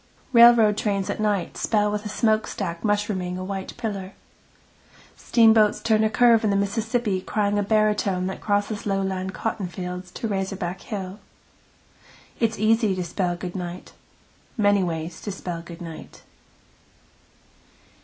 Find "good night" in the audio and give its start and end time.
13.35-13.93, 15.61-16.23